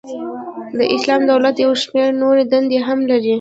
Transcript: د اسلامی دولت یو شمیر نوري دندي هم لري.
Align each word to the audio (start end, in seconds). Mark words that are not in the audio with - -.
د 0.77 0.79
اسلامی 0.95 1.25
دولت 1.31 1.55
یو 1.59 1.71
شمیر 1.83 2.09
نوري 2.21 2.43
دندي 2.51 2.77
هم 2.87 2.99
لري. 3.11 3.29